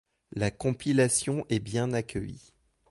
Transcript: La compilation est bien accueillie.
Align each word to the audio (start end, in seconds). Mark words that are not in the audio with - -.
La 0.31 0.49
compilation 0.49 1.45
est 1.49 1.59
bien 1.59 1.93
accueillie. 1.93 2.53